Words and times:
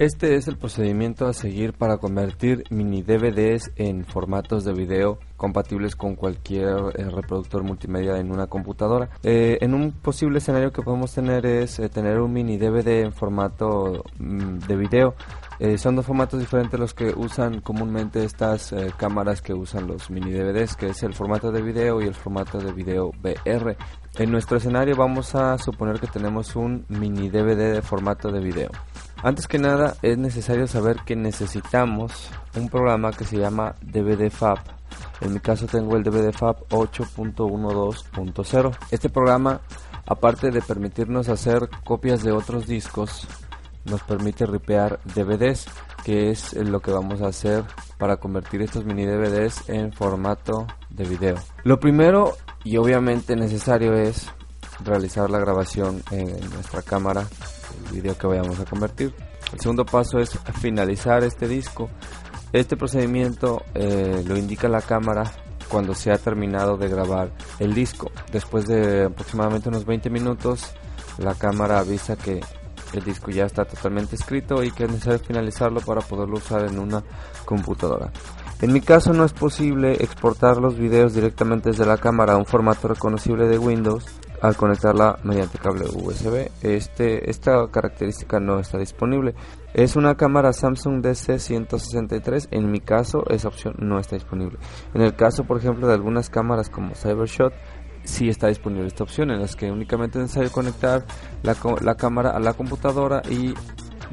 Este 0.00 0.36
es 0.36 0.48
el 0.48 0.56
procedimiento 0.56 1.26
a 1.26 1.34
seguir 1.34 1.74
para 1.74 1.98
convertir 1.98 2.64
mini 2.70 3.02
DVDs 3.02 3.70
en 3.76 4.06
formatos 4.06 4.64
de 4.64 4.72
video 4.72 5.18
compatibles 5.36 5.94
con 5.94 6.16
cualquier 6.16 6.68
eh, 6.94 7.10
reproductor 7.10 7.62
multimedia 7.62 8.16
en 8.16 8.32
una 8.32 8.46
computadora. 8.46 9.10
Eh, 9.22 9.58
en 9.60 9.74
un 9.74 9.92
posible 9.92 10.38
escenario 10.38 10.72
que 10.72 10.80
podemos 10.80 11.12
tener 11.12 11.44
es 11.44 11.78
eh, 11.80 11.90
tener 11.90 12.18
un 12.18 12.32
mini 12.32 12.56
DVD 12.56 13.02
en 13.02 13.12
formato 13.12 14.02
mm, 14.18 14.60
de 14.60 14.76
video. 14.76 15.14
son 15.76 15.96
dos 15.96 16.06
formatos 16.06 16.40
diferentes 16.40 16.80
los 16.80 16.94
que 16.94 17.12
usan 17.14 17.60
comúnmente 17.60 18.24
estas 18.24 18.74
cámaras 18.96 19.42
que 19.42 19.52
usan 19.52 19.86
los 19.86 20.08
mini 20.08 20.30
DVDs, 20.30 20.76
que 20.76 20.88
es 20.88 21.02
el 21.02 21.12
formato 21.12 21.52
de 21.52 21.60
video 21.60 22.00
y 22.00 22.06
el 22.06 22.14
formato 22.14 22.56
de 22.56 22.72
video 22.72 23.10
VR. 23.22 23.76
En 24.18 24.30
nuestro 24.30 24.56
escenario 24.56 24.96
vamos 24.96 25.34
a 25.34 25.58
suponer 25.58 26.00
que 26.00 26.06
tenemos 26.06 26.56
un 26.56 26.86
mini 26.88 27.28
DVD 27.28 27.74
de 27.74 27.82
formato 27.82 28.32
de 28.32 28.40
video. 28.40 28.70
Antes 29.22 29.46
que 29.46 29.58
nada 29.58 29.96
es 30.00 30.16
necesario 30.16 30.66
saber 30.66 31.00
que 31.04 31.14
necesitamos 31.14 32.30
un 32.56 32.70
programa 32.70 33.12
que 33.12 33.24
se 33.24 33.36
llama 33.36 33.74
DVD 33.82 34.30
Fab. 34.30 34.58
En 35.20 35.34
mi 35.34 35.40
caso 35.40 35.66
tengo 35.66 35.96
el 35.96 36.02
DVD 36.02 36.32
Fab 36.32 36.66
8.12.0. 36.68 38.76
Este 38.90 39.10
programa, 39.10 39.60
aparte 40.06 40.50
de 40.50 40.62
permitirnos 40.62 41.28
hacer 41.28 41.68
copias 41.84 42.22
de 42.22 42.32
otros 42.32 42.66
discos, 42.66 43.26
nos 43.84 44.02
permite 44.02 44.46
ripear 44.46 45.00
DVDs, 45.14 45.66
que 46.02 46.30
es 46.30 46.54
lo 46.54 46.80
que 46.80 46.90
vamos 46.90 47.20
a 47.20 47.26
hacer 47.26 47.64
para 47.98 48.16
convertir 48.16 48.62
estos 48.62 48.86
mini 48.86 49.04
DVDs 49.04 49.68
en 49.68 49.92
formato 49.92 50.66
de 50.88 51.04
video. 51.04 51.36
Lo 51.64 51.78
primero 51.78 52.38
y 52.64 52.78
obviamente 52.78 53.36
necesario 53.36 53.92
es 53.92 54.30
realizar 54.82 55.28
la 55.28 55.38
grabación 55.38 56.02
en 56.10 56.40
nuestra 56.50 56.80
cámara 56.80 57.26
video 57.90 58.16
que 58.16 58.26
vayamos 58.26 58.58
a 58.60 58.64
convertir. 58.64 59.14
El 59.52 59.60
segundo 59.60 59.84
paso 59.84 60.18
es 60.18 60.38
finalizar 60.60 61.24
este 61.24 61.48
disco. 61.48 61.90
Este 62.52 62.76
procedimiento 62.76 63.62
eh, 63.74 64.24
lo 64.26 64.36
indica 64.36 64.68
la 64.68 64.80
cámara 64.80 65.30
cuando 65.68 65.94
se 65.94 66.10
ha 66.10 66.18
terminado 66.18 66.76
de 66.76 66.88
grabar 66.88 67.30
el 67.58 67.74
disco. 67.74 68.10
Después 68.32 68.66
de 68.66 69.04
aproximadamente 69.04 69.68
unos 69.68 69.84
20 69.84 70.10
minutos, 70.10 70.72
la 71.18 71.34
cámara 71.34 71.78
avisa 71.78 72.16
que 72.16 72.40
el 72.92 73.04
disco 73.04 73.30
ya 73.30 73.44
está 73.44 73.64
totalmente 73.64 74.16
escrito 74.16 74.62
y 74.64 74.72
que 74.72 74.84
es 74.84 74.90
necesario 74.90 75.20
finalizarlo 75.20 75.80
para 75.80 76.00
poderlo 76.00 76.38
usar 76.38 76.64
en 76.64 76.78
una 76.78 77.02
computadora. 77.44 78.10
En 78.60 78.72
mi 78.72 78.80
caso 78.80 79.12
no 79.12 79.24
es 79.24 79.32
posible 79.32 79.92
exportar 79.92 80.58
los 80.58 80.76
videos 80.76 81.14
directamente 81.14 81.70
desde 81.70 81.86
la 81.86 81.96
cámara 81.96 82.34
a 82.34 82.36
un 82.36 82.46
formato 82.46 82.88
reconocible 82.88 83.46
de 83.46 83.58
Windows 83.58 84.04
al 84.40 84.56
conectarla 84.56 85.18
mediante 85.22 85.58
cable 85.58 85.84
USB. 85.86 86.50
Este, 86.62 87.30
esta 87.30 87.66
característica 87.70 88.40
no 88.40 88.58
está 88.58 88.78
disponible. 88.78 89.34
Es 89.74 89.96
una 89.96 90.16
cámara 90.16 90.52
Samsung 90.52 91.02
DC163. 91.02 92.48
En 92.50 92.70
mi 92.70 92.80
caso, 92.80 93.24
esa 93.30 93.48
opción 93.48 93.74
no 93.78 93.98
está 93.98 94.16
disponible. 94.16 94.58
En 94.94 95.02
el 95.02 95.14
caso, 95.14 95.44
por 95.44 95.58
ejemplo, 95.58 95.86
de 95.86 95.94
algunas 95.94 96.30
cámaras 96.30 96.70
como 96.70 96.94
Cybershot, 96.94 97.52
sí 98.04 98.28
está 98.28 98.48
disponible 98.48 98.86
esta 98.86 99.04
opción 99.04 99.30
en 99.30 99.40
las 99.40 99.56
que 99.56 99.70
únicamente 99.70 100.18
es 100.18 100.22
necesario 100.22 100.50
conectar 100.50 101.04
la, 101.42 101.54
la 101.82 101.94
cámara 101.96 102.30
a 102.30 102.40
la 102.40 102.54
computadora 102.54 103.22
y 103.28 103.54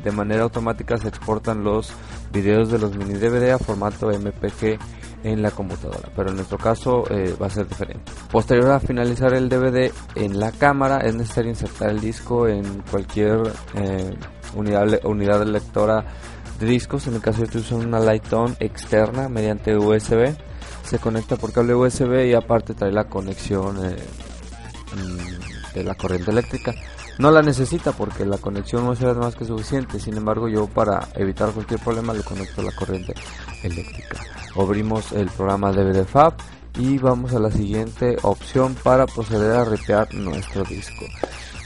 de 0.04 0.12
manera 0.12 0.44
automática 0.44 0.98
se 0.98 1.08
exportan 1.08 1.64
los 1.64 1.92
videos 2.32 2.70
de 2.70 2.80
los 2.80 2.96
mini 2.96 3.14
DVD 3.14 3.52
a 3.52 3.58
formato 3.58 4.10
MPG 4.10 4.78
en 5.24 5.42
la 5.42 5.52
computadora, 5.52 6.10
pero 6.16 6.30
en 6.30 6.36
nuestro 6.36 6.58
caso 6.58 7.04
eh, 7.10 7.36
va 7.42 7.48
a 7.48 7.50
ser 7.50 7.68
diferente. 7.68 8.12
Posterior 8.32 8.72
a 8.72 8.80
finalizar 8.80 9.34
el 9.34 9.50
DVD 9.50 9.92
en 10.16 10.40
la 10.40 10.52
cámara 10.52 11.00
es 11.00 11.16
necesario 11.16 11.50
insertar 11.50 11.90
el 11.90 12.00
disco 12.00 12.48
en 12.48 12.84
cualquier 12.90 13.42
eh, 13.76 14.16
unidad, 14.56 15.06
unidad 15.06 15.46
lectora 15.46 16.06
de 16.60 16.66
discos. 16.66 17.08
En 17.08 17.16
el 17.16 17.22
caso 17.22 17.40
de 17.40 17.46
estoy 17.46 17.62
usando 17.62 17.88
una 17.88 18.00
Lighton 18.00 18.56
externa 18.60 19.28
mediante 19.30 19.76
USB. 19.76 20.36
Se 20.84 21.00
conecta 21.00 21.36
por 21.36 21.52
cable 21.52 21.76
USB 21.76 22.28
y 22.28 22.34
aparte 22.34 22.74
trae 22.74 22.92
la 22.92 23.06
conexión 23.06 23.86
eh, 23.86 23.98
mm, 24.96 25.74
de 25.74 25.84
la 25.84 25.96
corriente 25.96 26.32
eléctrica. 26.32 26.74
No 27.20 27.32
la 27.32 27.42
necesita 27.42 27.92
porque 27.92 28.26
la 28.26 28.38
conexión 28.38 28.88
USB 28.88 29.10
es 29.10 29.18
más 29.18 29.36
que 29.36 29.44
suficiente. 29.44 30.00
Sin 30.00 30.16
embargo, 30.16 30.48
yo 30.48 30.68
para 30.68 31.10
evitar 31.16 31.52
cualquier 31.52 31.80
problema 31.80 32.14
le 32.14 32.22
conecto 32.22 32.62
la 32.62 32.72
corriente 32.72 33.14
eléctrica 33.64 34.20
abrimos 34.62 35.12
el 35.12 35.30
programa 35.30 35.72
DVDFab 35.72 36.34
y 36.80 36.98
vamos 36.98 37.34
a 37.34 37.40
la 37.40 37.52
siguiente 37.52 38.18
opción 38.22 38.76
para 38.84 39.06
proceder 39.06 39.52
a 39.52 39.66
ripear 39.66 40.14
nuestro 40.14 40.64
disco. 40.64 41.06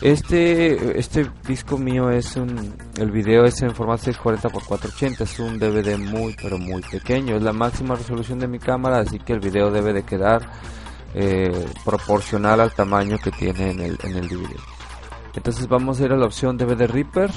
Este, 0.02 1.00
este 1.00 1.30
disco 1.48 1.78
mío 1.78 2.10
es 2.10 2.36
un, 2.36 2.74
el 2.98 3.12
video 3.12 3.46
es 3.46 3.62
en 3.62 3.76
formato 3.76 4.04
640 4.06 4.48
x 4.48 4.68
480, 4.68 5.24
es 5.24 5.40
un 5.40 5.60
DVD 5.60 5.98
muy 5.98 6.36
pero 6.42 6.58
muy 6.58 6.82
pequeño, 6.82 7.36
es 7.36 7.44
la 7.44 7.54
máxima 7.54 7.96
resolución 7.96 8.40
de 8.40 8.48
mi 8.48 8.58
cámara, 8.58 9.00
así 9.00 9.20
que 9.20 9.34
el 9.34 9.40
video 9.40 9.70
debe 9.70 9.94
de 9.94 10.04
quedar 10.04 10.42
eh, 11.14 11.68
proporcional 11.86 12.62
al 12.62 12.74
tamaño 12.74 13.20
que 13.20 13.32
tiene 13.32 13.72
en 13.72 13.80
el, 13.82 14.00
en 14.04 14.16
el 14.16 14.28
DVD. 14.28 14.56
Entonces 15.36 15.68
vamos 15.68 16.00
a 16.00 16.06
ir 16.06 16.12
a 16.14 16.18
la 16.18 16.26
opción 16.26 16.58
DVD 16.58 16.88
Reaper 16.88 17.30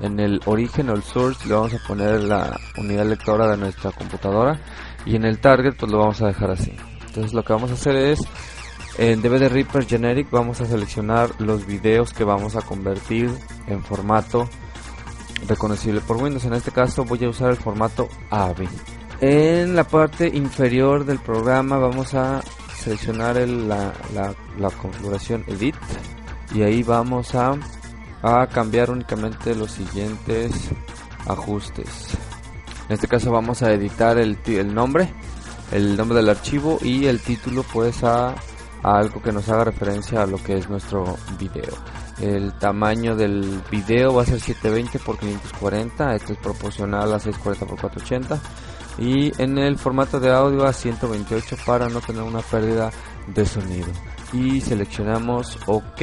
en 0.00 0.20
el 0.20 0.40
origen 0.46 0.90
o 0.90 0.94
el 0.94 1.02
source 1.02 1.46
le 1.48 1.54
vamos 1.54 1.74
a 1.74 1.86
poner 1.86 2.22
la 2.22 2.58
unidad 2.76 3.06
lectora 3.06 3.48
de 3.48 3.56
nuestra 3.56 3.92
computadora 3.92 4.60
y 5.06 5.16
en 5.16 5.24
el 5.24 5.38
target 5.38 5.74
pues 5.78 5.90
lo 5.90 5.98
vamos 5.98 6.20
a 6.22 6.26
dejar 6.26 6.50
así. 6.50 6.72
Entonces 7.06 7.32
lo 7.32 7.44
que 7.44 7.52
vamos 7.52 7.70
a 7.70 7.74
hacer 7.74 7.96
es 7.96 8.20
en 8.98 9.22
DVD 9.22 9.48
Reaper 9.48 9.86
Generic 9.86 10.30
vamos 10.30 10.60
a 10.60 10.66
seleccionar 10.66 11.30
los 11.38 11.66
videos 11.66 12.12
que 12.12 12.24
vamos 12.24 12.56
a 12.56 12.62
convertir 12.62 13.30
en 13.66 13.82
formato 13.82 14.48
reconocible 15.48 16.00
por 16.00 16.16
Windows. 16.16 16.44
En 16.44 16.54
este 16.54 16.70
caso 16.70 17.04
voy 17.04 17.24
a 17.24 17.28
usar 17.28 17.50
el 17.50 17.56
formato 17.56 18.08
AVI 18.30 18.68
en 19.20 19.74
la 19.74 19.84
parte 19.84 20.28
inferior 20.28 21.04
del 21.04 21.18
programa 21.18 21.78
vamos 21.78 22.14
a 22.14 22.42
seleccionar 22.76 23.36
la, 23.36 23.92
la 24.58 24.70
configuración 24.70 25.44
Edit. 25.46 25.74
Y 26.54 26.62
ahí 26.62 26.82
vamos 26.82 27.34
a 27.34 27.54
a 28.24 28.46
cambiar 28.46 28.90
únicamente 28.90 29.54
los 29.54 29.70
siguientes 29.70 30.70
ajustes. 31.26 32.08
En 32.88 32.94
este 32.94 33.06
caso 33.06 33.30
vamos 33.30 33.62
a 33.62 33.72
editar 33.72 34.18
el, 34.18 34.38
el 34.46 34.74
nombre, 34.74 35.12
el 35.72 35.94
nombre 35.94 36.16
del 36.16 36.30
archivo 36.30 36.78
y 36.82 37.04
el 37.04 37.20
título 37.20 37.64
pues 37.70 38.02
a, 38.02 38.34
algo 38.82 39.20
que 39.22 39.30
nos 39.30 39.48
haga 39.50 39.64
referencia 39.64 40.22
a 40.22 40.26
lo 40.26 40.42
que 40.42 40.56
es 40.56 40.70
nuestro 40.70 41.16
video. 41.38 41.74
El 42.18 42.52
tamaño 42.58 43.14
del 43.14 43.62
video 43.70 44.14
va 44.14 44.22
a 44.22 44.26
ser 44.26 44.40
720 44.40 44.98
x 44.98 45.18
540, 45.20 46.14
esto 46.14 46.32
es 46.32 46.38
proporcional 46.38 47.12
a 47.12 47.18
640 47.18 47.64
x 47.64 47.80
480 47.80 48.40
y 48.96 49.42
en 49.42 49.58
el 49.58 49.76
formato 49.76 50.18
de 50.18 50.32
audio 50.32 50.64
a 50.64 50.72
128 50.72 51.56
para 51.66 51.88
no 51.88 52.00
tener 52.00 52.22
una 52.22 52.40
pérdida 52.40 52.90
de 53.28 53.46
sonido 53.46 53.88
y 54.32 54.60
seleccionamos 54.60 55.58
OK. 55.66 56.02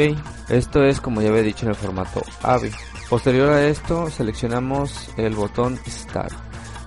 Esto 0.50 0.84
es 0.84 1.02
como 1.02 1.22
ya 1.22 1.30
había 1.30 1.44
dicho 1.44 1.66
en 1.66 1.70
el 1.70 1.76
formato 1.76 2.22
AVI. 2.44 2.72
Posterior 3.10 3.50
a 3.50 3.68
esto 3.68 4.10
seleccionamos 4.10 5.10
el 5.18 5.36
botón 5.36 5.78
Start 5.88 6.34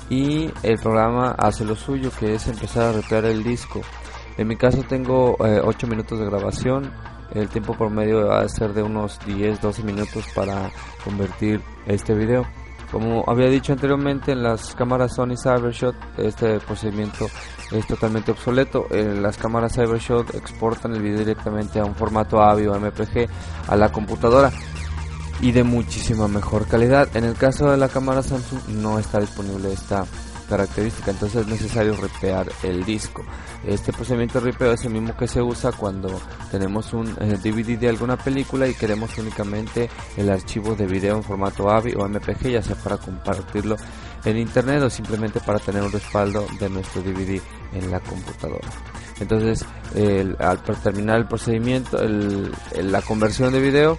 y 0.09 0.51
el 0.63 0.79
programa 0.79 1.33
hace 1.33 1.65
lo 1.65 1.77
suyo 1.77 2.11
que 2.19 2.35
es 2.35 2.47
empezar 2.49 2.85
a 2.85 2.93
repear 2.93 3.25
el 3.27 3.43
disco. 3.43 3.81
En 4.37 4.49
mi 4.49 4.57
caso 4.57 4.83
tengo 4.83 5.37
8 5.39 5.87
eh, 5.87 5.91
minutos 5.91 6.19
de 6.19 6.27
grabación. 6.27 6.91
El 7.33 7.49
tiempo 7.49 7.75
promedio 7.75 8.27
va 8.29 8.41
a 8.41 8.49
ser 8.49 8.73
de 8.73 8.83
unos 8.83 9.21
10-12 9.21 9.83
minutos 9.83 10.25
para 10.35 10.71
convertir 11.05 11.61
este 11.87 12.15
video. 12.15 12.47
Como 12.95 13.25
había 13.27 13.49
dicho 13.49 13.73
anteriormente, 13.73 14.31
en 14.31 14.45
las 14.45 14.73
cámaras 14.77 15.17
Sony 15.17 15.35
Cybershot 15.37 15.97
este 16.17 16.61
procedimiento 16.61 17.27
es 17.73 17.85
totalmente 17.89 18.31
obsoleto. 18.31 18.87
En 18.89 19.21
las 19.21 19.37
cámaras 19.37 19.75
Cybershot 19.75 20.33
exportan 20.37 20.95
el 20.95 21.03
video 21.03 21.19
directamente 21.19 21.81
a 21.81 21.85
un 21.85 21.97
formato 21.97 22.41
AVI 22.41 22.69
o 22.69 22.79
MPG 22.79 23.29
a 23.67 23.75
la 23.75 23.91
computadora 23.91 24.53
y 25.41 25.51
de 25.51 25.65
muchísima 25.65 26.29
mejor 26.29 26.69
calidad. 26.69 27.09
En 27.17 27.25
el 27.25 27.35
caso 27.35 27.69
de 27.69 27.79
la 27.79 27.89
cámara 27.89 28.23
Samsung 28.23 28.61
no 28.69 29.01
está 29.01 29.19
disponible 29.19 29.73
esta 29.73 30.05
característica, 30.49 31.11
entonces 31.11 31.43
es 31.43 31.47
necesario 31.47 31.97
ripear 31.97 32.51
el 32.63 32.85
disco. 32.85 33.25
Este 33.67 33.93
procedimiento 33.93 34.41
de 34.41 34.51
ripeo 34.51 34.73
es 34.73 34.85
el 34.85 34.93
mismo 34.93 35.17
que 35.17 35.27
se 35.27 35.41
usa 35.43 35.73
cuando 35.73 36.21
tenemos 36.51 36.93
un 36.93 37.15
DVD 37.15 37.71
eh, 37.71 37.77
de 37.77 37.89
alguna 37.89 38.17
película 38.17 38.67
y 38.69 38.75
queremos 38.75 39.17
únicamente 39.19 39.89
el 40.17 40.31
archivo 40.31 40.75
de 40.75 40.87
video 40.87 41.17
en 41.17 41.23
formato 41.23 41.71
AVI 41.71 41.95
o 41.95 42.09
MPG, 42.09 42.51
ya 42.51 42.63
sea 42.63 42.77
para 42.77 42.97
compartirlo 42.97 43.77
en 44.25 44.39
internet 44.39 44.83
o 44.83 44.91
simplemente 44.91 45.41
para 45.41 45.59
tener 45.59 45.83
un 45.83 45.93
respaldo 45.93 46.47
de 46.59 46.69
nuestro 46.69 47.03
DVD 47.03 47.41
en 47.73 47.91
la 47.91 48.01
computadora. 48.01 48.69
Entonces, 49.21 49.65
al 50.39 50.63
terminar 50.83 51.19
el 51.19 51.27
procedimiento, 51.27 51.99
la 52.03 53.03
conversión 53.03 53.53
de 53.53 53.61
video, 53.61 53.99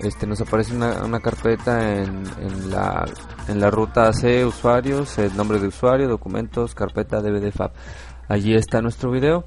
este, 0.00 0.26
nos 0.26 0.40
aparece 0.40 0.74
una, 0.74 1.20
carpeta 1.20 1.94
en, 1.94 2.24
en, 2.40 2.70
la, 2.70 3.04
en 3.48 3.60
la 3.60 3.70
ruta 3.70 4.12
C, 4.12 4.44
usuarios, 4.44 5.18
el 5.18 5.36
nombre 5.36 5.58
de 5.58 5.68
usuario, 5.68 6.08
documentos, 6.08 6.74
carpeta 6.74 7.20
DVD 7.20 7.52
Allí 8.28 8.54
está 8.54 8.80
nuestro 8.80 9.10
video. 9.10 9.44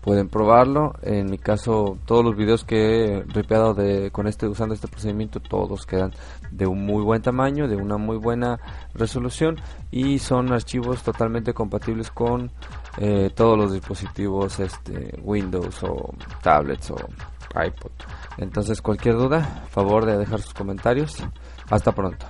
pueden 0.00 0.28
probarlo. 0.28 0.94
En 1.02 1.30
mi 1.30 1.38
caso, 1.38 1.98
todos 2.06 2.24
los 2.24 2.36
videos 2.36 2.64
que 2.64 3.18
he 3.18 3.22
ripeado 3.22 3.74
de, 3.74 4.10
con 4.10 4.26
este, 4.26 4.48
usando 4.48 4.74
este 4.74 4.88
procedimiento, 4.88 5.40
todos 5.40 5.86
quedan 5.86 6.12
de 6.50 6.66
un 6.66 6.84
muy 6.84 7.04
buen 7.04 7.22
tamaño, 7.22 7.68
de 7.68 7.76
una 7.76 7.98
muy 7.98 8.16
buena 8.16 8.58
resolución 8.94 9.60
y 9.90 10.18
son 10.18 10.52
archivos 10.52 11.02
totalmente 11.02 11.54
compatibles 11.54 12.10
con 12.10 12.50
eh, 12.98 13.30
todos 13.34 13.56
los 13.56 13.72
dispositivos 13.72 14.58
este, 14.58 15.18
Windows 15.22 15.82
o 15.84 16.14
tablets 16.42 16.90
o 16.90 16.96
iPod. 17.54 17.92
Entonces, 18.38 18.80
cualquier 18.82 19.16
duda, 19.16 19.64
favor 19.70 20.06
de 20.06 20.18
dejar 20.18 20.40
sus 20.40 20.54
comentarios. 20.54 21.16
Hasta 21.70 21.92
pronto. 21.92 22.26